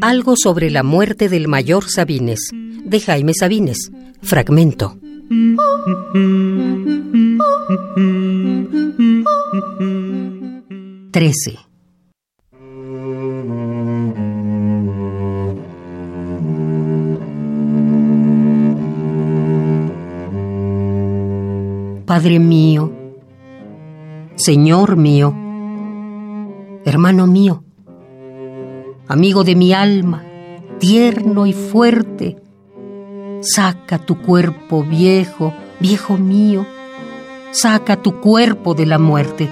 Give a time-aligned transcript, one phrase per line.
[0.00, 2.50] Algo sobre la muerte del mayor Sabines,
[2.84, 3.92] de Jaime Sabines.
[4.20, 4.96] Fragmento.
[11.12, 11.58] Trece.
[22.06, 22.99] Padre mío,
[24.42, 25.34] Señor mío,
[26.86, 27.62] hermano mío,
[29.06, 30.24] amigo de mi alma,
[30.78, 32.38] tierno y fuerte,
[33.42, 36.64] saca tu cuerpo viejo, viejo mío,
[37.50, 39.50] saca tu cuerpo de la muerte.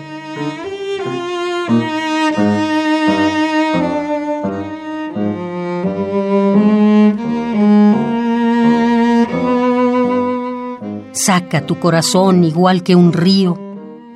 [11.12, 13.67] Saca tu corazón igual que un río,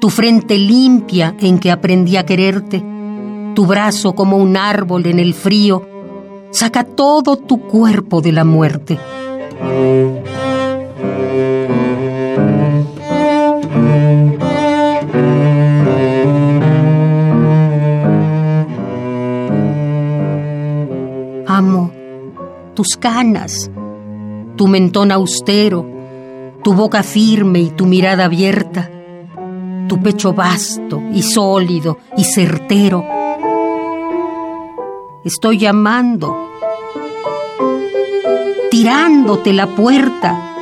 [0.02, 2.82] tu frente limpia en que aprendí a quererte,
[3.54, 5.86] tu brazo como un árbol en el frío.
[6.50, 8.98] Saca todo tu cuerpo de la muerte.
[21.46, 21.92] Amo
[22.74, 23.70] tus canas,
[24.56, 25.86] tu mentón austero,
[26.64, 28.90] tu boca firme y tu mirada abierta,
[29.92, 33.04] tu pecho vasto y sólido y certero.
[35.22, 36.48] Estoy llamando,
[38.70, 40.54] tirándote la puerta.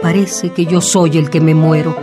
[0.00, 1.94] Parece que yo soy el que me muero.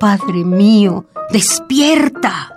[0.00, 2.56] Padre mío, despierta.